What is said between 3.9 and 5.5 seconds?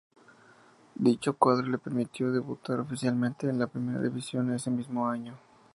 división ese mismo año.